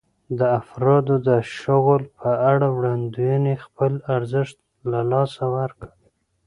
[0.39, 1.29] د افرادو د
[1.59, 4.57] شغل په اړه وړاندوېنې خپل ارزښت
[4.91, 5.87] له لاسه ورکړ.